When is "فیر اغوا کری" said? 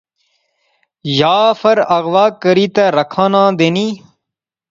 1.59-2.67